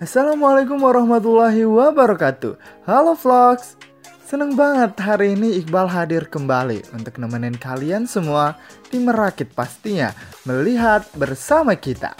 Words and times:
Assalamualaikum 0.00 0.80
warahmatullahi 0.80 1.60
wabarakatuh. 1.68 2.56
Halo 2.88 3.12
vlogs. 3.12 3.76
Seneng 4.24 4.56
banget 4.56 4.96
hari 4.96 5.36
ini 5.36 5.60
Iqbal 5.60 5.92
hadir 5.92 6.24
kembali 6.24 6.96
Untuk 6.96 7.20
nemenin 7.20 7.52
kalian 7.52 8.08
semua 8.08 8.56
Di 8.88 8.96
Merakit 8.96 9.52
pastinya 9.52 10.16
Melihat 10.48 11.04
bersama 11.20 11.76
kita. 11.76 12.16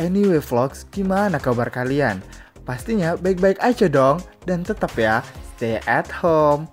Anyway 0.00 0.40
vlogs 0.40 0.88
gimana 0.88 1.36
kabar 1.36 1.68
kalian? 1.68 2.24
Pastinya 2.64 3.12
baik-baik 3.20 3.60
aja 3.60 3.92
dong 3.92 4.24
Dan 4.48 4.64
tetap 4.64 4.96
ya 4.96 5.20
stay 5.52 5.84
at 5.84 6.08
home. 6.08 6.64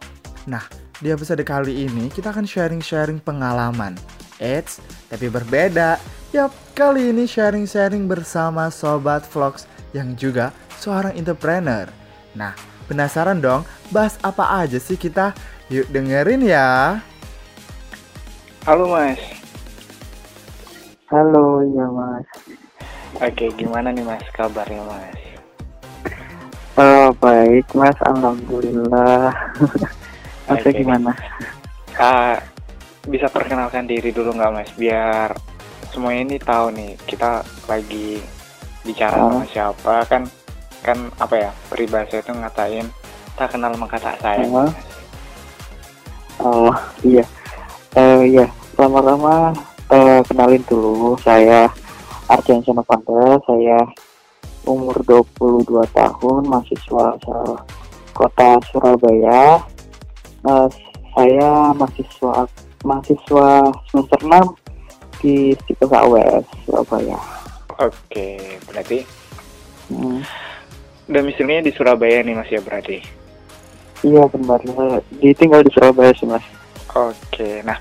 Nah 0.47 0.63
di 1.03 1.11
episode 1.11 1.43
kali 1.43 1.83
ini 1.83 2.07
kita 2.07 2.31
akan 2.31 2.47
sharing-sharing 2.47 3.19
pengalaman 3.19 3.99
Eits, 4.39 4.79
tapi 5.11 5.27
berbeda. 5.27 5.99
Yap, 6.31 6.55
kali 6.71 7.11
ini 7.11 7.27
sharing-sharing 7.27 8.07
bersama 8.07 8.71
Sobat 8.71 9.27
Vlogs 9.27 9.67
yang 9.95 10.13
juga 10.13 10.53
seorang 10.77 11.17
entrepreneur. 11.17 11.89
Nah, 12.37 12.53
penasaran 12.85 13.41
dong 13.41 13.65
bahas 13.89 14.17
apa 14.21 14.65
aja 14.65 14.77
sih 14.77 14.95
kita? 14.95 15.33
Yuk 15.69 15.89
dengerin 15.89 16.45
ya. 16.45 16.97
Halo 18.65 18.89
Mas. 18.89 19.21
Halo, 21.09 21.65
ya 21.73 21.85
Mas. 21.89 22.27
Oke, 23.17 23.49
gimana 23.57 23.89
nih 23.89 24.05
Mas 24.05 24.25
kabarnya 24.33 24.81
Mas? 24.85 25.19
Oh, 26.77 27.09
baik 27.17 27.65
Mas, 27.73 27.97
Alhamdulillah. 28.05 29.33
Masnya 30.49 30.71
Oke. 30.71 30.79
gimana? 30.79 31.11
Ah, 31.97 32.37
bisa 33.09 33.25
perkenalkan 33.27 33.89
diri 33.89 34.13
dulu 34.13 34.37
nggak 34.37 34.53
Mas? 34.53 34.71
Biar 34.77 35.33
semuanya 35.89 36.21
ini 36.29 36.37
tahu 36.37 36.71
nih 36.73 36.93
kita 37.09 37.41
lagi 37.65 38.21
bicara 38.83 39.17
sama 39.19 39.43
siapa 39.49 39.95
kan 40.07 40.23
kan 40.79 40.97
apa 41.19 41.35
ya 41.35 41.51
peribahasa 41.67 42.23
itu 42.23 42.31
ngatain 42.31 42.87
tak 43.39 43.55
kenal 43.55 43.71
maka 43.79 43.95
tak 43.95 44.19
sayang. 44.19 44.51
Oh. 46.39 46.71
Iya. 47.03 47.23
Eh, 47.95 48.21
iya, 48.35 48.47
lama-lama 48.79 49.55
eh, 49.91 50.19
kenalin 50.27 50.63
dulu. 50.67 51.15
Saya 51.23 51.71
Arjen 52.27 52.59
Senopanta. 52.63 53.39
Saya 53.47 53.79
umur 54.67 54.95
22 55.07 55.83
tahun, 55.95 56.41
mahasiswa 56.47 57.15
kota 58.11 58.49
Surabaya. 58.71 59.63
Eh, 60.47 60.67
saya 61.15 61.75
mahasiswa 61.75 62.47
mahasiswa 62.83 63.47
semester 63.91 64.19
6 64.23 65.19
di 65.19 65.51
Sipes 65.67 65.91
AWS 65.91 66.43
Surabaya. 66.63 67.38
Oke, 67.79 68.59
berarti 68.67 68.99
Hmm. 69.89 70.21
domisilinya 71.09 71.65
di 71.65 71.73
Surabaya 71.73 72.21
nih 72.21 72.37
Mas 72.37 72.51
ya 72.51 72.61
berarti. 72.61 73.01
Iya 73.99 74.29
benar, 74.31 74.61
saya 74.63 75.01
ditinggal 75.19 75.59
di 75.65 75.71
Surabaya 75.75 76.13
sih 76.15 76.23
mas. 76.23 76.45
Oke, 76.95 77.59
nah 77.67 77.75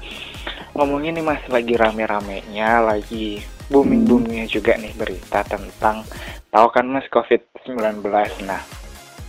ngomongin 0.74 1.14
nih 1.14 1.22
mas 1.22 1.42
lagi 1.46 1.78
rame-ramenya, 1.78 2.82
lagi 2.82 3.38
booming-boomingnya 3.68 4.50
juga 4.50 4.74
nih 4.74 4.90
berita 4.98 5.46
tentang 5.46 6.02
tahu 6.50 6.66
kan 6.74 6.90
mas 6.90 7.06
COVID-19. 7.06 8.02
Nah, 8.48 8.58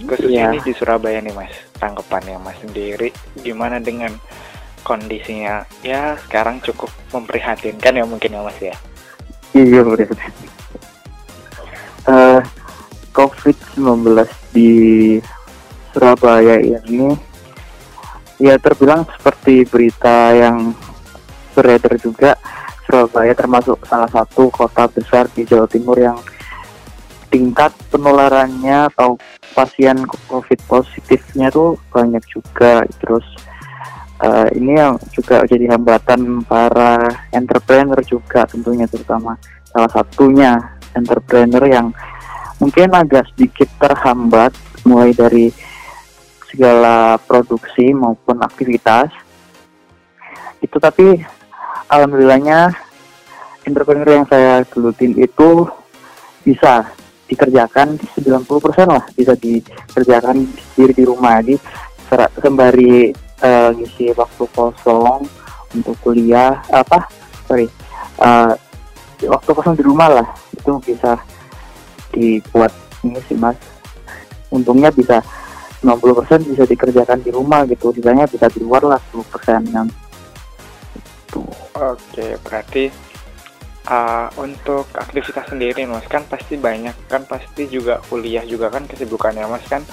khususnya 0.01 0.49
Iya. 0.49 0.51
ini 0.55 0.59
di 0.65 0.73
Surabaya 0.73 1.21
nih 1.21 1.35
mas, 1.35 1.53
tanggapannya 1.77 2.41
mas 2.41 2.57
sendiri 2.57 3.13
gimana 3.37 3.77
dengan 3.77 4.17
kondisinya? 4.81 5.61
Ya 5.85 6.17
sekarang 6.25 6.57
cukup 6.65 6.89
memprihatinkan 7.13 8.01
ya 8.01 8.05
mungkin 8.07 8.33
ya 8.33 8.41
mas 8.41 8.57
ya. 8.57 8.73
Iya 9.53 9.85
benar. 9.85 10.09
COVID-19 13.49 14.29
di 14.53 14.71
Surabaya 15.89 16.61
ini 16.61 17.17
ya 18.37 18.61
terbilang 18.61 19.09
seperti 19.09 19.65
berita 19.65 20.37
yang 20.37 20.77
beredar 21.57 21.97
juga 21.97 22.37
Surabaya 22.85 23.33
termasuk 23.33 23.81
salah 23.89 24.05
satu 24.13 24.53
kota 24.53 24.85
besar 24.85 25.25
di 25.33 25.49
Jawa 25.49 25.65
Timur 25.65 25.97
yang 25.97 26.21
tingkat 27.33 27.73
penularannya 27.89 28.89
atau 28.93 29.17
pasien 29.57 29.97
COVID 30.29 30.59
positifnya 30.69 31.49
tuh 31.49 31.77
banyak 31.89 32.21
juga. 32.29 32.85
Terus 33.01 33.25
eh, 34.21 34.61
ini 34.61 34.77
yang 34.77 34.97
juga 35.09 35.41
jadi 35.49 35.73
hambatan 35.73 36.45
para 36.45 37.01
entrepreneur 37.33 37.97
juga 38.05 38.45
tentunya 38.45 38.85
terutama 38.85 39.37
salah 39.69 39.89
satunya 39.89 40.57
entrepreneur 40.93 41.65
yang 41.69 41.93
mungkin 42.59 42.91
agak 42.91 43.31
sedikit 43.33 43.67
terhambat 43.79 44.51
mulai 44.83 45.15
dari 45.15 45.49
segala 46.51 47.15
produksi 47.17 47.95
maupun 47.95 48.43
aktivitas. 48.43 49.09
Itu 50.59 50.77
tapi 50.77 51.23
alhamdulillahnya 51.87 52.75
entrepreneur 53.63 54.21
yang 54.21 54.27
saya 54.27 54.67
gelutin 54.67 55.15
itu 55.15 55.65
bisa 56.43 56.87
dikerjakan 57.29 58.01
90% 58.17 58.89
lah 58.89 59.05
bisa 59.13 59.37
dikerjakan 59.37 60.49
sendiri 60.75 60.93
di 60.93 61.03
rumah. 61.07 61.39
Ser- 62.09 62.33
sembari 62.41 63.13
eh, 63.39 63.69
ngisi 63.77 64.11
waktu 64.17 64.43
kosong 64.51 65.23
untuk 65.77 65.95
kuliah 66.01 66.59
apa? 66.73 67.05
Sorry 67.45 67.69
eh, 68.19 68.53
waktu 69.29 69.49
kosong 69.51 69.75
di 69.77 69.83
rumah 69.83 70.09
lah 70.09 70.27
itu 70.55 70.71
bisa 70.83 71.19
dibuat 72.13 72.73
ini 73.05 73.19
sih 73.27 73.37
mas. 73.37 73.57
Untungnya 74.49 74.89
bisa 74.89 75.21
90% 75.81 76.49
bisa 76.49 76.63
dikerjakan 76.67 77.23
di 77.23 77.31
rumah 77.31 77.63
gitu. 77.69 77.95
Sisanya 77.95 78.27
bisa 78.27 78.51
di 78.51 78.59
luar 78.59 78.83
lah 78.83 78.99
10% 79.13 79.63
yang 79.71 79.87
itu. 81.29 81.43
Oke, 81.77 82.35
berarti 82.41 82.89
uh, 83.89 84.27
untuk 84.37 84.89
aktivitas 84.93 85.49
sendiri 85.49 85.85
mas 85.89 86.05
kan 86.09 86.25
pasti 86.29 86.55
banyak 86.55 86.93
kan 87.09 87.25
pasti 87.25 87.69
juga 87.69 88.01
kuliah 88.07 88.45
juga 88.45 88.69
kan 88.69 88.85
kesibukannya 88.85 89.45
mas 89.49 89.65
kan 89.69 89.85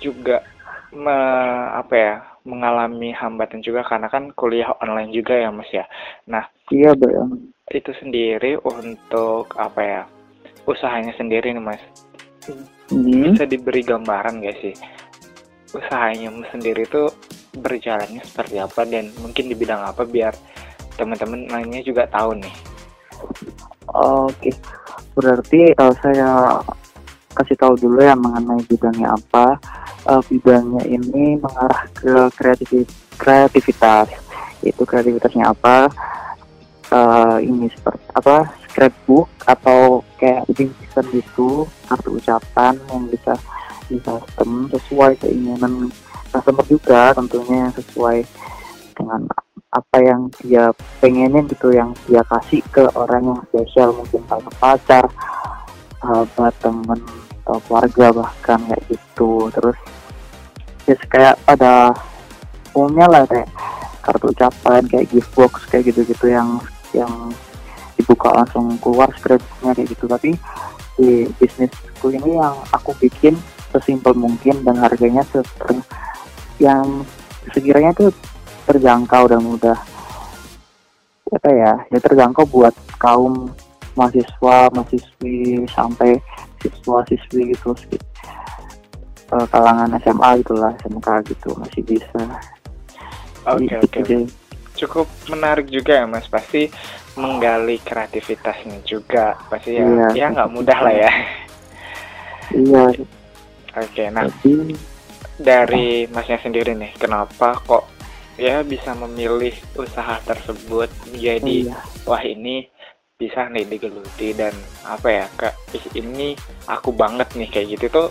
juga 0.00 0.44
me- 0.92 1.70
apa 1.74 1.94
ya 1.94 2.14
mengalami 2.44 3.10
hambatan 3.16 3.64
juga 3.64 3.80
karena 3.88 4.12
kan 4.12 4.28
kuliah 4.36 4.68
online 4.84 5.10
juga 5.10 5.34
ya 5.36 5.48
mas 5.48 5.68
ya. 5.72 5.84
Nah 6.28 6.44
iya 6.68 6.92
bang 6.92 7.52
itu 7.72 7.90
sendiri 7.96 8.60
untuk 8.60 9.48
apa 9.56 9.80
ya 9.80 10.02
usahanya 10.64 11.12
sendiri 11.16 11.52
nih 11.52 11.62
mas 11.62 11.82
hmm. 12.92 13.34
bisa 13.36 13.44
diberi 13.44 13.84
gambaran 13.84 14.44
gak 14.44 14.56
sih 14.60 14.74
usahanya 15.74 16.30
sendiri 16.54 16.86
itu 16.86 17.10
berjalannya 17.58 18.22
seperti 18.22 18.56
apa 18.58 18.82
dan 18.86 19.10
mungkin 19.22 19.50
di 19.50 19.54
bidang 19.54 19.82
apa 19.82 20.02
biar 20.06 20.34
teman-teman 20.94 21.50
lainnya 21.50 21.82
juga 21.82 22.06
tahu 22.10 22.38
nih. 22.38 22.54
Oke, 23.94 24.50
berarti 25.14 25.74
eh, 25.74 25.94
saya 26.02 26.58
kasih 27.34 27.58
tahu 27.58 27.74
dulu 27.78 27.98
ya 28.02 28.14
mengenai 28.14 28.62
bidangnya 28.66 29.14
apa. 29.14 29.58
Eh, 30.06 30.22
bidangnya 30.30 30.82
ini 30.86 31.38
mengarah 31.38 31.82
ke 31.94 32.14
kreatif 32.34 32.86
kreativitas. 33.18 34.08
Itu 34.62 34.82
kreativitasnya 34.86 35.50
apa? 35.50 35.90
Eh, 36.90 37.38
ini 37.46 37.70
seperti 37.70 38.06
apa? 38.14 38.63
Scrapbook 38.74 39.30
atau 39.46 40.02
kayak 40.18 40.50
bingkisan 40.50 41.06
gitu, 41.14 41.70
kartu 41.86 42.18
ucapan 42.18 42.74
yang 42.90 43.06
bisa 43.06 43.38
di 43.86 44.02
custom 44.02 44.66
sesuai 44.74 45.14
keinginan 45.22 45.94
customer 46.34 46.66
juga 46.66 47.14
tentunya 47.14 47.70
sesuai 47.78 48.26
dengan 48.98 49.30
apa 49.70 49.96
yang 50.02 50.26
dia 50.42 50.74
pengenin 50.98 51.46
gitu 51.50 51.70
yang 51.70 51.94
dia 52.10 52.26
kasih 52.26 52.62
ke 52.74 52.82
orang 52.98 53.22
yang 53.22 53.40
spesial 53.50 53.94
mungkin 53.94 54.22
kalau 54.26 54.50
pacar 54.58 55.06
sahabat 56.02 56.54
temen 56.58 57.00
atau 57.44 57.58
keluarga 57.66 58.06
bahkan 58.24 58.60
kayak 58.66 58.84
gitu. 58.90 59.50
Terus 59.54 59.78
ya 60.90 60.96
kayak 61.06 61.36
pada 61.46 61.94
umumnya 62.74 63.06
lah 63.06 63.22
kayak 63.26 63.50
kartu 64.02 64.26
ucapan 64.30 64.82
kayak 64.86 65.06
gift 65.10 65.30
box 65.34 65.52
kayak 65.70 65.90
gitu-gitu 65.90 66.26
yang 66.30 66.58
yang 66.94 67.12
dibuka 67.96 68.30
langsung 68.34 68.74
keluar 68.82 69.10
scrapbooknya 69.14 69.72
kayak 69.74 69.88
gitu 69.92 70.04
tapi 70.10 70.30
di 70.94 71.26
bisnisku 71.38 72.10
ini 72.14 72.38
yang 72.38 72.54
aku 72.70 72.94
bikin 73.02 73.34
sesimpel 73.74 74.14
mungkin 74.14 74.62
dan 74.62 74.78
harganya 74.78 75.26
seper 75.26 75.82
yang 76.62 77.02
sekiranya 77.50 77.90
tuh 77.94 78.14
terjangkau 78.70 79.26
dan 79.26 79.42
mudah 79.42 79.78
apa 81.34 81.50
ya 81.50 81.72
ya 81.90 81.98
terjangkau 81.98 82.46
buat 82.46 82.74
kaum 83.02 83.50
mahasiswa 83.98 84.70
mahasiswi 84.70 85.66
sampai 85.66 86.22
siswa 86.62 87.02
siswi 87.10 87.50
gitu 87.50 87.74
sedikit 87.74 88.06
eh, 89.34 89.46
kalangan 89.50 89.98
SMA 89.98 90.30
gitulah 90.46 90.70
SMK 90.78 91.08
gitu 91.34 91.50
masih 91.58 91.82
bisa 91.82 92.22
Oke 93.44 93.68
Gitu 93.68 93.76
oke. 93.84 94.00
deh. 94.08 94.24
Cukup 94.74 95.06
menarik 95.30 95.70
juga 95.70 96.02
ya 96.02 96.06
mas. 96.06 96.26
Pasti 96.26 96.68
menggali 97.14 97.78
kreativitasnya 97.80 98.82
juga. 98.82 99.38
Pasti 99.46 99.78
ya 99.78 99.84
Iya. 99.86 100.06
ya 100.14 100.26
nggak 100.34 100.50
mudah 100.50 100.78
lah 100.82 100.94
ya. 100.94 101.12
iya 102.52 102.84
Oke, 103.74 104.06
nah 104.14 104.30
jadi 104.46 104.76
dari 105.34 106.06
masnya 106.06 106.38
sendiri 106.38 106.78
nih, 106.78 106.94
kenapa 106.94 107.58
kok 107.66 107.90
ya 108.38 108.62
bisa 108.66 108.94
memilih 108.94 109.54
usaha 109.78 110.18
tersebut 110.26 110.90
menjadi 111.10 111.70
iya 111.70 111.78
wah 112.02 112.22
ini 112.22 112.66
bisa 113.14 113.46
nih 113.46 113.62
digeluti 113.62 114.34
dan 114.34 114.50
apa 114.82 115.06
ya 115.06 115.26
kak 115.38 115.54
ini 115.94 116.34
aku 116.66 116.90
banget 116.90 117.30
nih 117.38 117.46
kayak 117.46 117.78
gitu 117.78 117.86
tuh 117.90 118.08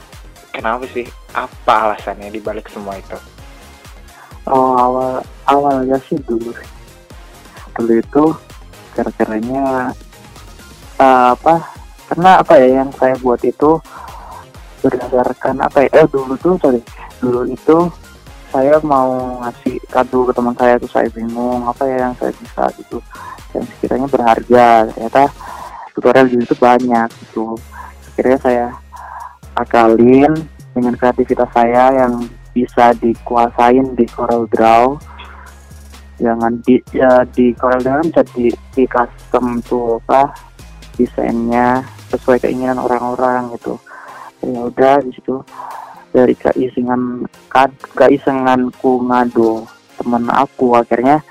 kenapa 0.55 0.87
sih 0.95 1.03
apa 1.35 1.91
alasannya 1.91 2.31
dibalik 2.31 2.71
semua 2.71 2.95
itu 2.95 3.19
oh 4.49 4.73
awal 4.75 5.11
awalnya 5.47 5.97
sih 6.07 6.19
dulu 6.23 6.51
dulu 7.77 7.93
itu 7.97 8.23
gara-garanya 8.93 9.93
eh, 10.99 11.27
apa 11.33 11.55
karena 12.11 12.31
apa 12.43 12.53
ya 12.59 12.67
yang 12.83 12.89
saya 12.95 13.15
buat 13.19 13.41
itu 13.41 13.79
berdasarkan 14.83 15.63
apa 15.63 15.87
ya 15.87 16.03
eh 16.03 16.07
dulu 16.11 16.35
tuh 16.37 16.59
sorry 16.59 16.81
dulu 17.23 17.47
itu 17.47 17.77
saya 18.53 18.77
mau 18.85 19.41
ngasih 19.41 19.81
kado 19.89 20.29
ke 20.29 20.33
teman 20.37 20.53
saya 20.53 20.77
tuh 20.77 20.91
saya 20.91 21.09
bingung 21.09 21.65
apa 21.65 21.89
ya 21.89 22.05
yang 22.05 22.13
saya 22.21 22.29
bisa 22.37 22.69
gitu 22.77 23.01
yang 23.53 23.65
sekiranya 23.77 24.07
berharga. 24.09 24.67
Ternyata 24.93 25.23
tutorial 25.93 26.25
di 26.29 26.35
YouTube 26.41 26.61
banyak 26.61 27.09
gitu. 27.25 27.57
Akhirnya 28.13 28.37
saya 28.41 28.65
akalin 29.53 30.33
dengan 30.73 30.93
kreativitas 30.97 31.49
saya 31.53 32.05
yang 32.05 32.25
bisa 32.53 32.93
dikuasain 32.95 33.97
di 33.97 34.05
Corel 34.07 34.45
Draw. 34.47 34.85
Jangan 36.21 36.61
di 36.61 36.77
ya, 36.93 37.25
di 37.25 37.51
Corel 37.57 37.81
Draw 37.81 38.05
bisa 38.05 38.23
di, 38.31 38.47
di 38.77 38.85
custom 38.85 39.59
tuh 39.65 39.97
apa 40.05 40.31
desainnya 40.95 41.81
sesuai 42.13 42.45
keinginan 42.45 42.77
orang-orang 42.77 43.49
gitu. 43.57 43.81
Ya 44.45 44.61
udah 44.69 45.01
di 45.01 45.11
situ. 45.11 45.41
Dari 46.13 46.37
keisengan 46.37 47.25
keisenganku 47.97 49.01
ngadu 49.09 49.65
temen 49.97 50.29
aku 50.29 50.77
akhirnya 50.77 51.25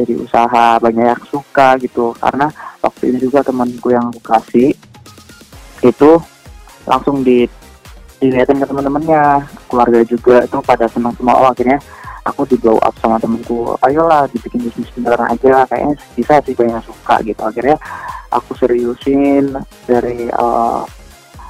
jadi 0.00 0.16
usaha 0.16 0.80
banyak 0.80 1.12
yang 1.12 1.24
suka 1.28 1.76
gitu. 1.84 2.16
Karena 2.16 2.48
waktu 2.80 3.12
itu 3.12 3.28
juga 3.28 3.44
temanku 3.44 3.92
yang 3.92 4.08
kasih 4.24 4.72
itu 5.84 6.10
langsung 6.88 7.20
di 7.20 7.44
dilihatin 8.22 8.62
ke 8.62 8.66
teman-temannya 8.70 9.42
keluarga 9.66 10.00
juga 10.06 10.46
itu 10.46 10.56
pada 10.62 10.86
senang 10.86 11.10
semua 11.18 11.42
oh 11.42 11.50
akhirnya 11.50 11.82
aku 12.22 12.46
di 12.46 12.54
blow 12.54 12.78
up 12.78 12.94
sama 13.02 13.18
temenku 13.18 13.74
ayolah 13.82 14.30
dibikin 14.30 14.62
bisnis 14.62 14.90
beneran 14.94 15.26
aja 15.26 15.66
kayaknya 15.66 15.98
bisa 16.14 16.38
sih 16.46 16.54
banyak 16.54 16.82
suka 16.86 17.18
gitu. 17.26 17.42
Akhirnya 17.42 17.76
aku 18.30 18.54
seriusin 18.54 19.58
dari 19.86 20.30
eh, 20.30 20.82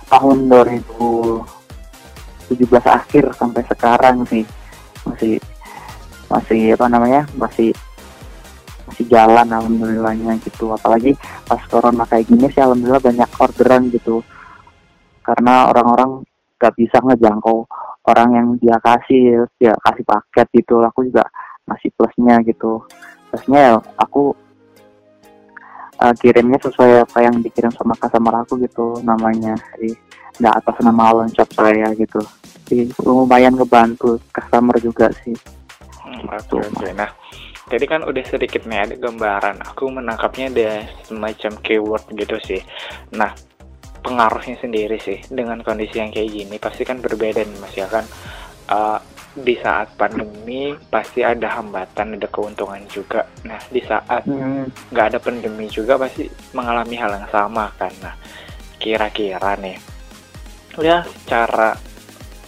tahun 0.08 0.48
2017 0.48 1.44
akhir 2.88 3.24
sampai 3.36 3.62
sekarang 3.68 4.24
sih. 4.28 4.44
Masih 5.04 5.36
masih 6.32 6.72
apa 6.72 6.88
namanya 6.88 7.28
masih 7.36 7.76
masih 8.88 9.04
jalan 9.12 9.44
alhamdulillahnya 9.52 10.40
gitu. 10.40 10.72
Apalagi 10.72 11.12
pas 11.44 11.60
corona 11.68 12.08
kayak 12.08 12.32
gini 12.32 12.48
sih 12.48 12.64
alhamdulillah 12.64 13.04
banyak 13.04 13.28
orderan 13.36 13.92
gitu. 13.92 14.24
Karena 15.22 15.68
orang-orang 15.70 16.31
gak 16.62 16.78
bisa 16.78 17.02
ngejangkau 17.02 17.66
orang 18.06 18.30
yang 18.30 18.48
dia 18.62 18.78
kasih 18.78 19.42
dia 19.58 19.74
kasih 19.82 20.06
paket 20.06 20.46
gitu 20.62 20.78
aku 20.86 21.10
juga 21.10 21.26
ngasih 21.66 21.90
plusnya 21.98 22.38
gitu 22.46 22.82
plusnya 23.30 23.58
ya 23.58 23.74
aku 23.98 24.30
uh, 25.98 26.14
kirimnya 26.22 26.62
sesuai 26.62 27.02
apa 27.02 27.18
yang 27.26 27.42
dikirim 27.42 27.74
sama 27.74 27.98
customer 27.98 28.46
aku 28.46 28.62
gitu 28.62 29.02
namanya 29.02 29.58
jadi 29.74 29.90
nggak 30.38 30.54
atas 30.64 30.76
nama 30.86 31.26
shop 31.34 31.50
saya 31.50 31.90
gitu 31.98 32.22
jadi 32.70 32.88
lumayan 33.02 33.58
ngebantu 33.58 34.22
customer 34.30 34.78
juga 34.78 35.10
sih 35.26 35.34
Hmm, 36.12 36.28
Oke 36.28 36.60
oke. 36.60 36.88
Nah, 36.92 37.10
tadi 37.70 37.84
kan 37.88 38.04
udah 38.04 38.24
sedikit 38.28 38.68
nih 38.68 38.84
ada 38.84 38.94
gambaran. 39.00 39.64
Aku 39.72 39.88
menangkapnya 39.88 40.52
ada 40.52 40.70
semacam 41.08 41.52
keyword 41.64 42.04
gitu 42.12 42.36
sih. 42.44 42.60
Nah, 43.16 43.32
pengaruhnya 44.02 44.58
sendiri 44.58 44.98
sih 44.98 45.22
dengan 45.30 45.62
kondisi 45.62 46.02
yang 46.02 46.10
kayak 46.10 46.30
gini 46.30 46.56
pasti 46.58 46.82
kan 46.82 46.98
berbeda 46.98 47.46
nih 47.46 47.58
mas 47.62 47.74
ya 47.74 47.86
kan. 47.88 48.04
Eh, 48.68 49.00
di 49.32 49.56
saat 49.56 49.96
pandemi 49.96 50.76
pasti 50.92 51.24
ada 51.24 51.56
hambatan, 51.56 52.20
ada 52.20 52.28
keuntungan 52.28 52.84
juga. 52.92 53.24
Nah, 53.48 53.56
di 53.72 53.80
saat 53.80 54.28
hmm, 54.28 54.92
nggak 54.92 55.06
ada 55.08 55.18
pandemi 55.22 55.72
juga 55.72 55.96
pasti 55.96 56.28
mengalami 56.52 57.00
hal 57.00 57.16
yang 57.16 57.28
sama 57.32 57.72
kan. 57.80 57.92
Nah, 58.04 58.12
kira-kira 58.76 59.56
nih, 59.56 59.80
ya 60.84 61.00
secara 61.08 61.72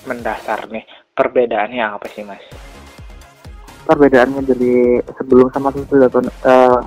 mendasar 0.05 0.69
nih 0.69 0.85
perbedaannya 1.17 1.85
apa 1.89 2.05
sih 2.13 2.21
mas? 2.21 2.45
perbedaannya 3.85 4.41
dari 4.49 4.99
sebelum 5.21 5.53
sama 5.53 5.69
sesudah 5.77 6.09
eh, 6.49 6.81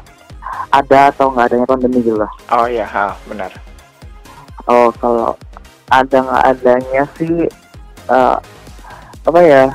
ada 0.74 1.14
atau 1.14 1.30
nggak 1.32 1.46
adanya 1.54 1.68
pandemi 1.70 2.02
gitu 2.02 2.18
lah 2.18 2.32
Oh 2.52 2.66
iya, 2.66 2.86
ha, 2.90 3.14
benar. 3.30 3.54
Oh, 4.68 4.92
kalau 5.00 5.32
ada 5.88 6.18
nggak 6.20 6.46
adanya 6.52 7.04
sih 7.16 7.48
eh, 8.12 8.38
apa 9.24 9.40
ya? 9.44 9.72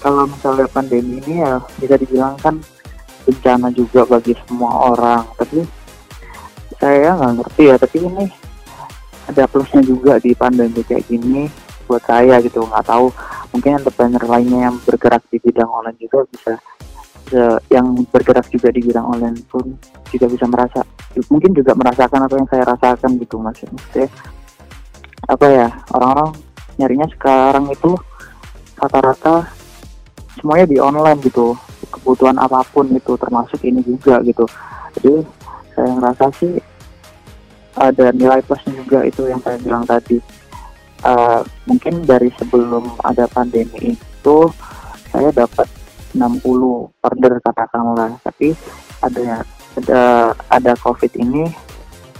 Kalau 0.00 0.24
misalnya 0.28 0.64
pandemi 0.68 1.20
ini 1.20 1.44
ya 1.44 1.60
bisa 1.76 1.96
dibilang 1.96 2.36
kan 2.40 2.56
bencana 3.24 3.68
juga 3.72 4.04
bagi 4.04 4.36
semua 4.44 4.92
orang. 4.92 5.24
Tapi 5.36 5.64
saya 6.76 7.16
nggak 7.16 7.32
ngerti 7.40 7.62
ya. 7.68 7.76
Tapi 7.80 7.96
ini 8.00 8.24
ada 9.28 9.44
plusnya 9.48 9.80
juga 9.84 10.16
di 10.20 10.36
pandemi 10.36 10.80
kayak 10.84 11.08
gini 11.08 11.48
buat 11.88 12.04
saya 12.04 12.40
gitu. 12.44 12.64
Nggak 12.64 12.86
tahu 12.88 13.08
mungkin 13.56 13.80
entrepreneur 13.80 14.24
lainnya 14.24 14.70
yang 14.70 14.76
bergerak 14.84 15.24
di 15.32 15.40
bidang 15.40 15.68
online 15.68 15.96
juga 16.00 16.28
bisa- 16.28 16.62
yang 17.70 17.86
bergerak 18.10 18.46
juga 18.50 18.68
di 18.74 18.80
bidang 18.82 19.06
online 19.06 19.38
pun 19.46 19.78
juga 20.10 20.26
bisa 20.26 20.46
merasa 20.50 20.82
mungkin 21.30 21.54
juga 21.54 21.74
merasakan 21.74 22.26
apa 22.26 22.34
yang 22.38 22.48
saya 22.50 22.64
rasakan 22.66 23.10
gitu 23.18 23.36
mas. 23.38 23.58
Maksudnya 23.62 24.08
apa 25.30 25.46
ya 25.46 25.68
orang-orang 25.94 26.30
nyarinya 26.80 27.06
sekarang 27.12 27.68
itu 27.70 27.94
rata-rata 28.80 29.46
semuanya 30.40 30.66
di 30.66 30.76
online 30.80 31.20
gitu 31.20 31.52
kebutuhan 31.90 32.38
apa 32.38 32.62
pun 32.70 32.86
itu 32.90 33.12
termasuk 33.18 33.60
ini 33.66 33.82
juga 33.82 34.22
gitu. 34.22 34.46
Jadi 34.98 35.26
saya 35.74 35.90
ngerasa 35.98 36.24
sih 36.38 36.52
ada 37.76 38.12
nilai 38.12 38.40
plusnya 38.42 38.74
juga 38.76 39.06
itu 39.06 39.26
yang 39.26 39.40
saya 39.42 39.56
bilang 39.60 39.84
tadi. 39.86 40.18
Eh, 41.00 41.40
mungkin 41.64 42.04
dari 42.04 42.28
sebelum 42.36 42.84
ada 43.00 43.24
pandemi 43.32 43.96
itu 43.96 44.38
saya 45.08 45.32
dapat 45.32 45.64
60 46.14 46.90
order 46.90 47.32
katakanlah 47.42 48.12
tapi 48.22 48.54
ada 49.00 49.44
ada 49.78 50.02
ada 50.50 50.72
covid 50.82 51.12
ini 51.16 51.46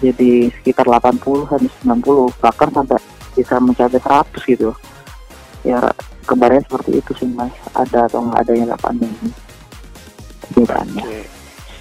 jadi 0.00 0.48
sekitar 0.60 0.88
80 0.88 1.50
sampai 1.50 1.70
90 1.84 2.40
bahkan 2.40 2.70
sampai 2.72 2.98
bisa 3.36 3.54
mencapai 3.60 4.00
100 4.00 4.52
gitu 4.56 4.70
ya 5.66 5.80
kemarin 6.24 6.64
seperti 6.64 7.02
itu 7.02 7.12
sih 7.20 7.28
mas 7.28 7.52
ada 7.76 8.08
atau 8.08 8.24
nggak 8.24 8.40
ada 8.46 8.52
yang 8.56 8.72
pandemi 8.80 9.28
bedanya 10.56 11.04
Oke. 11.04 11.40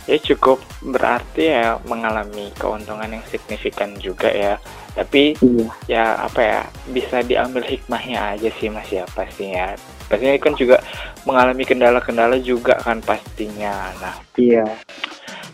Ya 0.09 0.17
cukup 0.17 0.57
berarti 0.81 1.53
ya 1.53 1.77
mengalami 1.85 2.49
keuntungan 2.57 3.13
yang 3.13 3.21
signifikan 3.29 3.93
juga 4.01 4.25
ya. 4.33 4.57
Tapi 4.97 5.37
iya 5.37 5.69
ya 5.85 6.03
apa 6.25 6.41
ya 6.41 6.59
bisa 6.89 7.21
diambil 7.21 7.61
hikmahnya 7.61 8.33
aja 8.33 8.49
sih 8.57 8.73
mas 8.73 8.89
ya 8.89 9.05
pastinya. 9.13 9.77
Pastinya 10.09 10.33
kan 10.35 10.53
juga 10.53 10.77
mengalami 11.23 11.63
kendala-kendala 11.63 12.41
juga 12.41 12.73
kan 12.75 12.97
pastinya. 12.99 13.93
Nah 13.95 14.15
iya 14.35 14.65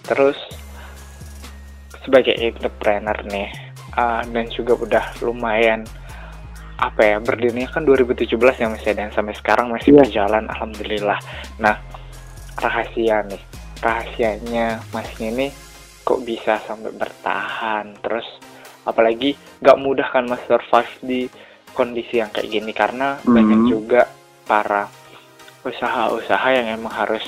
terus 0.01 0.37
sebagai 2.01 2.37
entrepreneur 2.37 3.17
nih 3.25 3.49
ah, 3.93 4.21
dan 4.23 4.45
juga 4.47 4.77
udah 4.77 5.05
lumayan 5.19 5.81
apa 6.75 7.01
ya 7.01 7.17
berdirinya 7.17 7.67
kan 7.67 7.81
2017 7.81 8.35
ya 8.35 8.67
mas 8.67 8.83
ya 8.83 8.93
dan 8.93 9.09
sampai 9.09 9.31
sekarang 9.33 9.71
masih 9.71 9.91
Iya. 9.91 9.99
berjalan 10.03 10.45
alhamdulillah. 10.47 11.19
Nah 11.57 11.75
rahasia 12.55 13.23
nih 13.23 13.41
rahasianya 13.79 14.79
masnya 14.89 15.27
ini 15.29 15.47
kok 16.01 16.21
bisa 16.21 16.61
sampai 16.61 16.91
bertahan 16.91 17.97
terus 17.99 18.27
apalagi 18.83 19.33
nggak 19.59 19.79
mudah 19.79 20.07
kan 20.07 20.29
mas 20.29 20.39
survive 20.45 20.93
di 21.01 21.21
kondisi 21.73 22.21
yang 22.21 22.29
kayak 22.29 22.47
gini 22.49 22.71
karena 22.71 23.17
Mhm. 23.19 23.33
banyak 23.33 23.61
juga 23.67 24.01
para 24.45 24.87
usaha-usaha 25.65 26.47
yang 26.53 26.77
emang 26.77 26.93
harus 26.93 27.25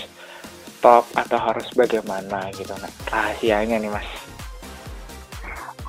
stop 0.77 1.09
atau 1.17 1.37
harus 1.41 1.65
bagaimana 1.73 2.53
gitu 2.53 2.69
nah 2.77 2.91
rahasianya 3.09 3.81
nih 3.81 3.89
mas. 3.89 4.07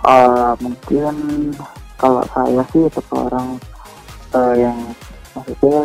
Eh, 0.08 0.52
mungkin 0.64 1.14
kalau 2.00 2.24
saya 2.32 2.62
sih 2.72 2.88
seseorang 2.88 3.60
eh, 4.32 4.54
yang 4.64 4.78
maksudnya 5.36 5.84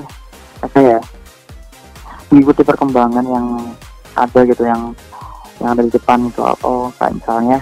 apa 0.63 0.79
ya 0.79 0.99
mengikuti 2.31 2.63
perkembangan 2.63 3.25
yang 3.27 3.47
ada 4.15 4.39
gitu 4.47 4.63
yang 4.63 4.95
yang 5.59 5.75
ada 5.75 5.83
di 5.83 5.91
depan 5.91 6.31
gitu. 6.31 6.41
Oh 6.63 6.87
kayak 6.95 7.19
misalnya 7.19 7.59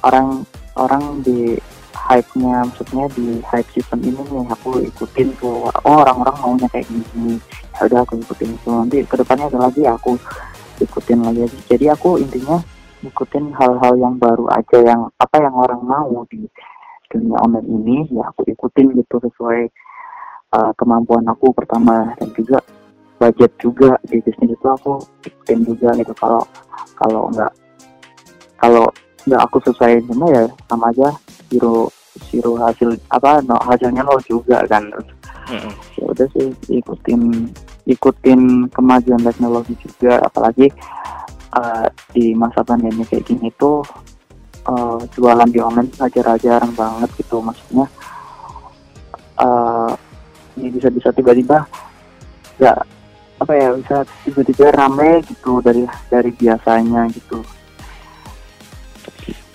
orang 0.00 0.48
orang 0.80 1.20
di 1.20 1.60
hype-nya 2.04 2.68
maksudnya 2.68 3.04
di 3.16 3.40
hype 3.48 3.68
season 3.72 4.00
ini 4.04 4.20
nih 4.28 4.44
aku 4.52 4.76
ikutin 4.84 5.32
tuh. 5.40 5.72
Oh 5.72 5.96
orang-orang 6.04 6.36
maunya 6.40 6.68
kayak 6.68 6.84
gini. 6.92 7.40
Ya 7.80 7.88
udah 7.88 8.00
aku 8.04 8.20
ikutin 8.20 8.52
tuh 8.60 8.72
nanti 8.76 9.00
ke 9.02 9.14
depannya 9.16 9.48
ada 9.48 9.58
lagi 9.68 9.82
aku 9.88 10.20
ikutin 10.84 11.24
lagi. 11.24 11.48
Jadi 11.64 11.88
aku 11.88 12.20
intinya 12.20 12.60
ikutin 13.00 13.56
hal-hal 13.56 13.92
yang 13.96 14.14
baru 14.20 14.48
aja 14.52 14.78
yang 14.84 15.08
apa 15.16 15.36
yang 15.40 15.54
orang 15.56 15.80
mau 15.80 16.28
di 16.28 16.44
dunia 17.08 17.40
online 17.40 17.68
ini 17.72 17.96
ya 18.12 18.28
aku 18.28 18.44
ikutin 18.52 18.92
gitu 19.00 19.16
sesuai 19.24 19.60
uh, 20.52 20.70
kemampuan 20.76 21.24
aku 21.24 21.56
pertama. 21.56 22.12
Dan 22.20 22.28
juga 22.36 22.60
budget 23.16 23.52
juga 23.56 23.96
di 24.04 24.20
bisnis 24.20 24.52
itu 24.52 24.66
aku 24.68 25.00
ikutin 25.24 25.64
juga 25.64 25.96
gitu. 25.96 26.12
Kalau 26.20 26.44
kalau 27.00 27.32
nggak 27.32 27.52
kalau 28.60 28.84
nggak 29.24 29.40
aku 29.40 29.56
sesuai 29.64 30.04
sama 30.04 30.28
ya 30.28 30.44
sama 30.68 30.92
aja 30.92 31.08
zero 31.50 31.90
zero 32.30 32.54
hasil 32.58 32.94
apa 33.10 33.42
no, 33.42 33.58
hasilnya 33.66 34.06
nol 34.06 34.20
juga 34.22 34.62
kan 34.70 34.86
mm-hmm. 35.50 35.72
ya 35.98 36.04
udah 36.06 36.26
sih 36.30 36.48
ikutin 36.70 37.50
ikutin 37.84 38.70
kemajuan 38.70 39.22
teknologi 39.22 39.74
juga 39.82 40.22
apalagi 40.22 40.70
uh, 41.52 41.86
di 42.14 42.32
masa 42.32 42.62
pandemi 42.62 43.02
kayak 43.04 43.26
gini 43.26 43.50
tuh 43.58 43.82
uh, 44.70 44.98
jualan 45.12 45.50
di 45.50 45.58
online 45.58 45.90
aja 45.98 46.38
jarang 46.38 46.72
banget 46.72 47.10
gitu 47.18 47.42
maksudnya 47.42 47.86
uh, 49.42 49.92
ini 50.54 50.70
bisa-bisa 50.70 51.10
tiba-tiba 51.10 51.66
ya 52.62 52.74
apa 53.42 53.52
ya 53.58 53.74
bisa 53.74 54.06
tiba-tiba 54.22 54.70
rame 54.70 55.20
gitu 55.26 55.58
dari 55.58 55.82
dari 56.06 56.30
biasanya 56.30 57.10
gitu. 57.10 57.42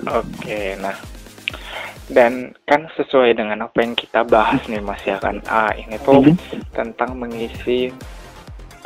Oke, 0.03 0.75
nah 0.79 0.95
dan 2.09 2.57
kan 2.65 2.89
sesuai 2.97 3.37
dengan 3.37 3.69
apa 3.69 3.85
yang 3.85 3.93
kita 3.93 4.25
bahas 4.25 4.65
nih 4.65 4.81
Mas 4.81 5.01
ya 5.05 5.21
kan, 5.21 5.39
ah 5.45 5.69
ini 5.77 5.95
tuh 6.01 6.25
mm 6.25 6.33
-hmm. 6.33 6.61
tentang 6.73 7.13
mengisi 7.15 7.93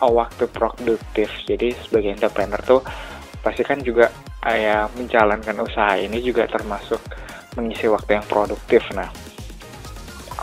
uh, 0.04 0.12
waktu 0.12 0.48
produktif. 0.52 1.32
Jadi 1.48 1.72
sebagai 1.88 2.14
entrepreneur 2.14 2.60
tuh 2.62 2.82
pasti 3.40 3.64
kan 3.64 3.80
juga 3.80 4.12
uh, 4.44 4.58
ya 4.58 4.92
menjalankan 5.00 5.56
usaha 5.64 5.96
ini 5.96 6.20
juga 6.20 6.48
termasuk 6.52 7.00
mengisi 7.56 7.88
waktu 7.88 8.20
yang 8.20 8.26
produktif. 8.28 8.84
Nah, 8.92 9.08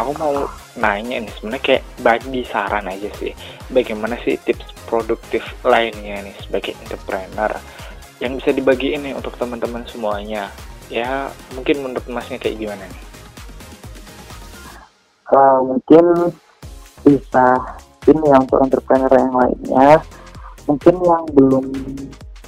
aku 0.00 0.12
mau 0.16 0.32
nanya 0.78 1.20
nih 1.20 1.32
sebenarnya 1.37 1.62
kayak 1.62 1.84
bagi 2.00 2.42
saran 2.46 2.87
aja 2.87 3.10
sih 3.18 3.34
bagaimana 3.68 4.14
sih 4.22 4.38
tips 4.40 4.87
produktif 4.87 5.42
lainnya 5.66 6.22
nih 6.22 6.34
sebagai 6.40 6.72
entrepreneur 6.87 7.52
yang 8.22 8.37
bisa 8.38 8.54
dibagi 8.54 8.94
ini 8.94 9.16
untuk 9.16 9.34
teman-teman 9.37 9.82
semuanya 9.88 10.49
ya 10.90 11.30
mungkin 11.54 11.87
menurut 11.87 12.04
masnya 12.11 12.37
kayak 12.42 12.59
gimana 12.59 12.85
nih? 12.85 13.02
Uh, 15.30 15.59
mungkin 15.62 16.04
bisa 17.06 17.47
ini 18.11 18.23
yang 18.26 18.42
untuk 18.44 18.59
entrepreneur 18.59 19.12
yang 19.14 19.35
lainnya. 19.35 20.02
Mungkin 20.66 20.94
yang 20.99 21.25
belum 21.30 21.66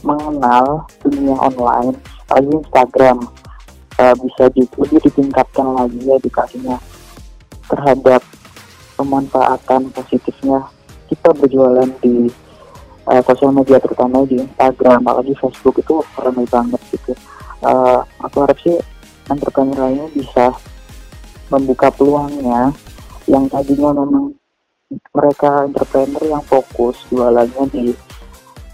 mengenal 0.03 0.91
dunia 1.07 1.37
online 1.39 1.95
lagi 2.27 2.51
Instagram. 2.51 3.19
Uh, 4.03 4.15
bisa 4.25 4.51
juga 4.57 4.99
ditingkatkan 4.99 5.67
lagi 5.79 6.01
edukasinya 6.03 6.81
terhadap 7.71 8.25
pemanfaatan 8.99 9.93
positifnya 9.95 10.65
kita 11.13 11.29
berjualan 11.37 11.89
di 12.01 12.33
uh, 13.05 13.23
sosial 13.25 13.53
media 13.53 13.77
terutama 13.79 14.25
di 14.25 14.41
Instagram 14.41 15.05
apalagi 15.05 15.37
Facebook 15.37 15.77
itu 15.81 16.01
ramai 16.17 16.49
banget 16.49 16.81
gitu 16.89 17.13
uh, 17.63 18.03
aku 18.23 18.37
harap 18.45 18.59
sih 18.63 18.77
entrepreneur 19.31 19.89
lainnya 19.89 20.07
bisa 20.13 20.55
membuka 21.49 21.89
peluangnya. 21.95 22.75
Yang 23.31 23.45
tadinya 23.55 23.91
memang 24.03 24.35
mereka 25.15 25.65
entrepreneur 25.65 26.25
yang 26.27 26.45
fokus 26.45 27.07
jualannya 27.09 27.65
di 27.73 27.85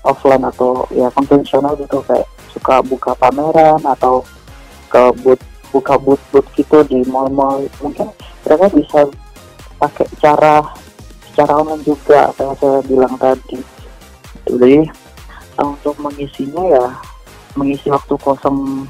offline 0.02 0.44
atau 0.48 0.88
ya 0.90 1.12
konvensional 1.12 1.76
gitu 1.76 2.00
kayak 2.06 2.26
suka 2.50 2.80
buka 2.80 3.12
pameran 3.14 3.78
atau 3.84 4.24
ke 4.88 5.02
booth 5.20 5.44
buka 5.68 6.00
booth-booth 6.00 6.48
gitu 6.56 6.80
di 6.88 7.04
mall-mall. 7.06 7.68
Mungkin 7.84 8.08
mereka 8.48 8.66
bisa 8.72 9.00
pakai 9.76 10.08
cara 10.18 10.64
secara 11.28 11.60
online 11.60 11.84
juga 11.84 12.32
yang 12.40 12.56
saya 12.56 12.80
bilang 12.88 13.14
tadi. 13.20 13.60
Jadi 14.48 14.88
untuk 15.60 15.94
mengisinya 16.00 16.64
ya 16.66 16.86
mengisi 17.58 17.90
waktu 17.90 18.14
kosong. 18.22 18.86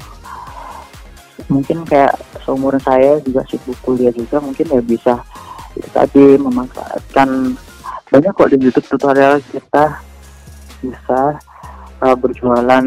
Mungkin 1.49 1.81
kayak 1.89 2.13
seumuran 2.45 2.77
saya 2.83 3.17
juga 3.25 3.41
sibuk 3.49 3.73
kuliah 3.81 4.13
juga 4.13 4.37
mungkin 4.37 4.69
ya 4.69 4.81
bisa 4.85 5.13
itu 5.73 5.89
tadi 5.89 6.37
memanfaatkan 6.37 7.57
banyak 8.09 8.33
kok 8.33 8.49
di 8.53 8.57
YouTube 8.61 8.85
tutorial 8.85 9.41
kita. 9.49 9.97
Bisa 10.79 11.41
uh, 11.99 12.15
berjualan 12.15 12.85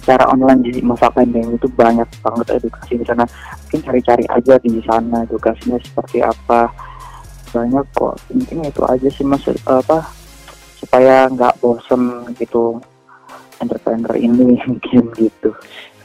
secara 0.00 0.24
online 0.32 0.64
di 0.64 0.80
masa 0.80 1.12
pandemi 1.12 1.54
itu 1.54 1.68
banyak 1.68 2.08
banget 2.24 2.46
edukasi 2.62 2.96
di 2.96 3.04
sana. 3.04 3.26
Mungkin 3.66 3.80
cari-cari 3.84 4.24
aja 4.30 4.54
di 4.62 4.80
sana 4.86 5.26
edukasinya 5.26 5.76
seperti 5.82 6.24
apa. 6.24 6.70
Banyak 7.50 7.84
kok 7.92 8.14
mungkin 8.30 8.64
itu 8.64 8.82
aja 8.86 9.08
sih 9.10 9.26
mas 9.26 9.42
apa 9.66 10.20
supaya 10.80 11.28
nggak 11.28 11.60
bosen 11.60 12.24
gitu 12.40 12.80
entrepreneur 13.60 14.16
ini 14.16 14.58
mungkin 14.68 15.12
gitu. 15.14 15.54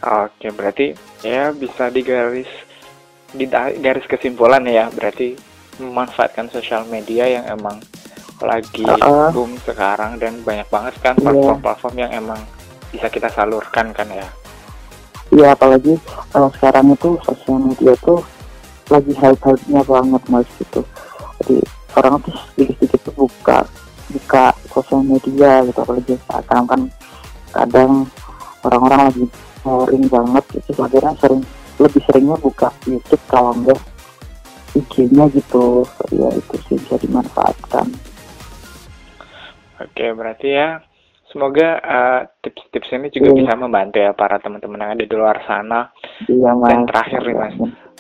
Oke 0.05 0.47
berarti 0.53 0.93
ya 1.25 1.49
bisa 1.55 1.89
digaris 1.89 2.49
di 3.35 3.49
garis 3.51 4.05
kesimpulan 4.07 4.63
ya 4.63 4.87
berarti 4.93 5.35
memanfaatkan 5.81 6.47
sosial 6.47 6.87
media 6.87 7.27
yang 7.27 7.45
emang 7.51 7.81
lagi 8.39 8.83
uh, 8.83 9.31
boom 9.31 9.55
sekarang 9.63 10.19
dan 10.19 10.39
banyak 10.43 10.67
banget 10.67 10.93
kan 10.99 11.15
iya. 11.15 11.23
platform-platform 11.31 11.95
yang 11.99 12.11
emang 12.11 12.39
bisa 12.91 13.07
kita 13.11 13.31
salurkan 13.31 13.91
kan 13.95 14.07
ya. 14.11 14.27
Iya 15.33 15.57
apalagi 15.57 15.97
kalau 16.31 16.51
sekarang 16.59 16.95
itu 16.95 17.17
sosial 17.23 17.57
media 17.59 17.93
tuh 18.03 18.21
lagi 18.91 19.13
hype-hype-nya 19.17 19.81
banget 19.83 20.23
mas 20.29 20.47
gitu. 20.61 20.81
Jadi 21.41 21.57
orang 21.95 22.21
tuh 22.21 22.35
sedikit-sedikit 22.53 22.99
tuh 23.09 23.15
buka 23.25 23.59
buka 24.11 24.45
sosial 24.69 25.01
media 25.01 25.65
gitu 25.65 25.79
apalagi 25.81 26.13
sekarang 26.29 26.65
kan 26.69 26.81
kadang 27.55 28.03
orang-orang 28.67 28.99
lagi 29.07 29.25
boring 29.63 30.05
banget 30.11 30.43
gitu 30.59 30.71
akhirnya 30.83 31.13
sering 31.23 31.41
lebih 31.79 32.01
seringnya 32.07 32.37
buka 32.39 32.69
YouTube 32.83 33.23
kalau 33.31 33.51
enggak 33.55 33.79
IG-nya 34.75 35.25
gitu 35.31 35.87
ya 36.11 36.29
itu 36.35 36.55
sih 36.67 36.75
bisa 36.75 36.95
dimanfaatkan 36.99 37.87
oke 39.79 40.05
berarti 40.19 40.49
ya 40.51 40.83
Semoga 41.35 41.83
uh, 41.83 42.21
tips-tips 42.39 42.95
ini 42.95 43.11
juga 43.11 43.35
yeah. 43.35 43.37
bisa 43.43 43.53
membantu 43.59 43.99
ya 43.99 44.15
para 44.15 44.39
teman-teman 44.39 44.87
yang 44.87 44.91
ada 44.95 45.03
di 45.03 45.15
luar 45.19 45.35
sana. 45.43 45.91
Iya, 46.31 46.55
mas. 46.55 46.71
Dan 46.71 46.87
terakhir 46.87 47.21
nih 47.27 47.35
mas, 47.35 47.55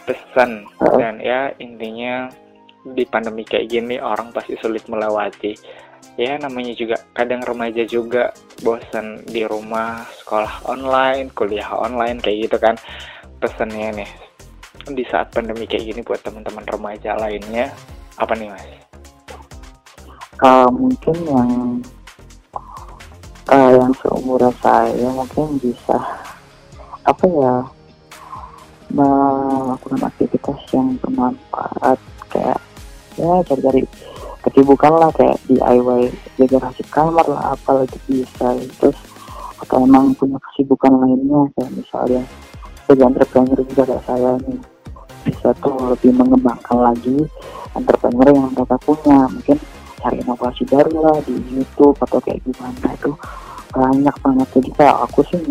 pesan 0.07 0.51
uh. 0.79 0.95
dan 0.95 1.19
ya 1.19 1.51
intinya 1.59 2.31
di 2.95 3.03
pandemi 3.03 3.43
kayak 3.43 3.67
gini 3.67 3.99
orang 3.99 4.31
pasti 4.31 4.55
sulit 4.55 4.87
melewati. 4.87 5.51
Ya 6.15 6.39
namanya 6.39 6.71
juga 6.71 6.95
kadang 7.11 7.43
remaja 7.43 7.83
juga 7.83 8.31
bosan 8.63 9.27
di 9.27 9.43
rumah, 9.43 10.07
sekolah 10.23 10.63
online, 10.63 11.27
kuliah 11.35 11.67
online 11.75 12.23
kayak 12.23 12.47
gitu 12.47 12.57
kan. 12.59 12.79
Pesannya 13.43 14.03
nih 14.03 14.11
di 14.95 15.03
saat 15.11 15.33
pandemi 15.33 15.65
kayak 15.65 15.91
gini 15.91 16.01
buat 16.05 16.21
teman-teman 16.21 16.63
remaja 16.69 17.17
lainnya 17.17 17.73
apa 18.15 18.31
nih 18.37 18.47
mas? 18.47 18.65
Uh, 20.39 20.67
mungkin 20.71 21.15
yang 21.25 21.51
uh, 23.49 23.71
yang 23.75 23.91
seumuran 24.03 24.53
saya 24.63 25.07
mungkin 25.11 25.59
bisa 25.59 25.97
apa 27.05 27.25
ya 27.27 27.55
melakukan 28.91 30.01
aktivitas 30.05 30.59
yang 30.71 30.95
bermanfaat 31.01 31.99
kayak 32.31 32.59
ya 33.15 33.31
cari-cari 33.47 33.83
kesibukan 34.45 34.93
lah 34.93 35.09
kayak 35.11 35.37
DIY 35.49 36.13
dekorasi 36.37 36.85
kamar 36.93 37.25
lah 37.25 37.57
apalagi 37.57 37.97
bisa 38.07 38.53
terus 38.77 38.97
atau 39.65 39.81
emang 39.81 40.13
punya 40.13 40.37
kesibukan 40.51 40.93
lainnya 40.93 41.49
kayak 41.57 41.71
misalnya 41.73 42.23
sebagai 42.85 43.05
entrepreneur 43.09 43.59
juga 43.65 43.83
kayak 43.89 44.03
saya 44.05 44.31
nih 44.45 44.59
bisa 45.25 45.49
tuh 45.57 45.73
lebih 45.89 46.13
mengembangkan 46.13 46.77
lagi 46.77 47.17
entrepreneur 47.73 48.29
yang 48.29 48.53
mereka 48.53 48.77
punya 48.85 49.25
mungkin 49.25 49.57
cari 50.05 50.21
inovasi 50.21 50.63
baru 50.69 50.93
lah 51.01 51.17
di 51.25 51.33
YouTube 51.49 51.97
atau 51.97 52.21
kayak 52.21 52.45
gimana 52.45 52.93
itu 52.93 53.11
banyak 53.73 54.15
banget. 54.21 54.47
Jadi 54.53 54.69
kayak 54.77 54.97
aku 55.01 55.19
sih 55.33 55.41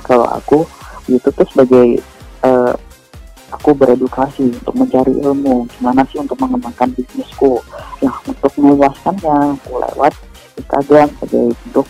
kalau 0.00 0.24
aku 0.32 0.64
YouTube 1.12 1.44
tuh 1.44 1.48
sebagai 1.52 2.00
uh, 2.40 2.72
aku 3.54 3.70
beredukasi 3.72 4.50
untuk 4.50 4.74
mencari 4.74 5.14
ilmu. 5.22 5.70
Gimana 5.78 6.02
sih 6.10 6.18
untuk 6.18 6.36
mengembangkan 6.42 6.90
bisnisku? 6.92 7.62
Ya 8.02 8.10
untuk 8.26 8.52
meluaskannya 8.58 9.56
aku 9.56 9.78
lewat 9.78 10.12
Instagram 10.58 11.08
sebagai 11.18 11.54
bentuk 11.64 11.86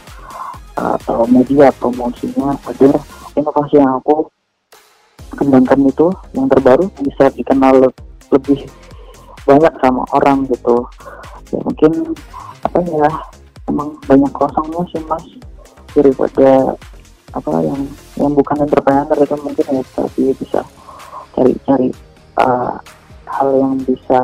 uh, 0.76 1.26
media 1.26 1.72
promosinya 1.74 2.54
agar 2.68 3.00
inovasi 3.34 3.80
yang 3.80 3.98
aku 3.98 4.28
kembangkan 5.34 5.80
itu 5.88 6.08
yang 6.36 6.46
terbaru 6.46 6.86
bisa 7.02 7.26
dikenal 7.34 7.74
le- 7.82 7.98
lebih 8.30 8.68
banyak 9.44 9.74
sama 9.82 10.06
orang 10.14 10.46
gitu. 10.46 10.86
Ya 11.50 11.60
mungkin 11.64 11.92
apa 12.64 12.78
ya 12.84 13.10
emang 13.68 13.98
banyak 14.06 14.32
kosongnya 14.32 14.82
sih 14.92 15.02
mas. 15.08 15.24
Daripada 15.94 16.74
apa 17.34 17.52
yang 17.62 17.82
yang 18.14 18.30
bukan 18.30 18.62
entrepreneur 18.62 19.18
itu 19.18 19.36
mungkin 19.42 19.66
ya 19.66 19.82
tapi 19.94 20.30
bisa 20.38 20.62
cari-cari 21.34 21.88
uh, 22.38 22.78
hal 23.26 23.48
yang 23.54 23.74
bisa 23.82 24.22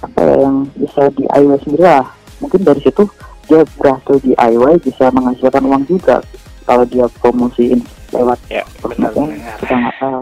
apa 0.00 0.18
ya, 0.18 0.34
yang 0.42 0.56
bisa 0.74 1.02
DIY 1.12 1.56
sendiri 1.62 1.84
lah. 1.84 2.06
Mungkin 2.40 2.60
dari 2.62 2.80
situ 2.80 3.04
dia 3.46 3.62
berhasil 3.76 4.16
DIY 4.18 4.74
bisa 4.80 5.10
menghasilkan 5.10 5.62
uang 5.62 5.84
juga 5.86 6.22
kalau 6.64 6.84
dia 6.84 7.06
promosiin 7.18 7.80
lewat 8.10 8.38
Ya, 8.46 8.62
sosmed 8.78 9.06
kan 9.06 9.14
benar-benar. 9.14 9.56
kita 9.58 9.74
nggak 9.76 9.96
tahu. 9.98 10.20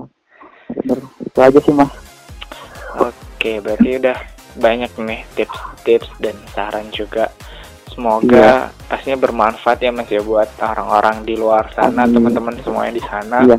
Bener 0.75 0.99
itu 1.23 1.39
aja 1.39 1.59
sih 1.61 1.73
mas. 1.73 1.93
Oke, 2.99 3.63
berarti 3.63 3.89
udah 3.97 4.19
banyak 4.59 4.91
nih 4.99 5.21
tips-tips 5.33 6.11
dan 6.19 6.35
saran 6.51 6.89
juga. 6.91 7.31
Semoga 7.89 8.71
pastinya 8.87 9.19
bermanfaat 9.19 9.79
ya 9.79 9.91
Mas 9.91 10.07
ya 10.07 10.23
buat 10.23 10.47
orang-orang 10.59 11.23
di 11.23 11.35
luar 11.35 11.67
sana, 11.73 12.07
teman-teman 12.07 12.55
semuanya 12.63 12.95
di 12.95 13.03
sana. 13.03 13.43
iya 13.43 13.59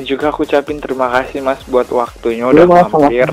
juga 0.00 0.28
aku 0.28 0.42
ucapin 0.42 0.76
terima 0.76 1.06
kasih 1.08 1.38
Mas 1.38 1.62
buat 1.64 1.86
waktunya 1.88 2.44
Iya, 2.44 2.52
udah 2.52 2.64
Mas, 2.66 2.88
mampir 2.88 3.28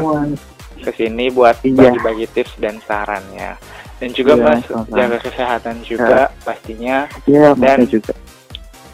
ke 0.78 0.92
sini 0.92 1.30
buat 1.30 1.58
Iya. 1.60 1.78
bagi-bagi 1.90 2.26
tips 2.30 2.54
dan 2.58 2.78
sarannya. 2.82 3.58
Dan 3.98 4.10
juga 4.12 4.34
Iya, 4.34 4.44
Mas 4.44 4.62
sama-sama. 4.64 4.94
jaga 4.94 5.18
kesehatan 5.20 5.76
juga 5.82 6.20
pastinya 6.42 6.98
iya 7.24 7.54
Dan- 7.54 7.86
juga 7.86 8.14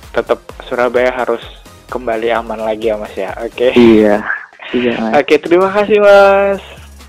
tetap 0.09 0.39
Surabaya 0.63 1.11
harus 1.11 1.43
kembali 1.87 2.27
aman 2.33 2.59
lagi 2.59 2.87
ya 2.87 2.95
Mas 2.95 3.13
ya. 3.13 3.31
Oke. 3.37 3.71
iya 3.71 4.19
iya 4.71 4.93
mas 4.97 5.13
Oke, 5.17 5.35
terima 5.37 5.67
kasih 5.69 5.97
Mas. 5.97 6.59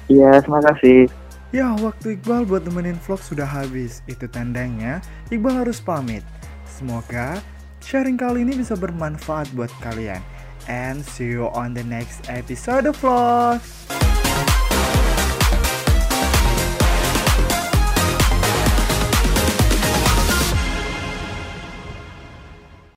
iya 0.07 0.39
terima 0.39 0.63
kasih 0.65 1.11
Ya, 1.49 1.73
waktu 1.75 2.15
Iqbal 2.15 2.45
buat 2.45 2.61
nemenin 2.61 3.01
vlog 3.01 3.19
sudah 3.19 3.49
habis. 3.49 4.05
Itu 4.05 4.29
tandanya 4.29 5.01
Iqbal 5.27 5.65
harus 5.65 5.81
pamit. 5.81 6.21
Semoga 6.69 7.41
sharing 7.81 8.15
kali 8.15 8.45
ini 8.45 8.53
bisa 8.55 8.77
bermanfaat 8.77 9.49
buat 9.51 9.73
kalian. 9.81 10.21
And 10.69 11.05
see 11.05 11.27
you 11.27 11.49
on 11.49 11.75
the 11.75 11.85
next 11.85 12.29
episode 12.29 12.87
of 12.87 12.97
vlog. 13.01 14.08